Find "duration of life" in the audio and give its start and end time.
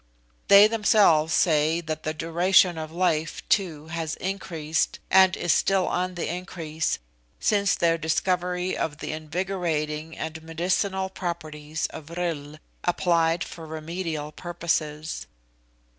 2.15-3.47